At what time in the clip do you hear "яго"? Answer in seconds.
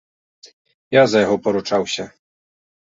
1.25-1.37